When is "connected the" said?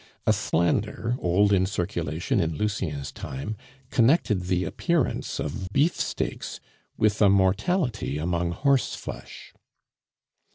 3.91-4.63